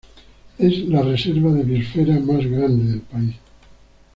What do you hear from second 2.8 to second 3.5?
del país.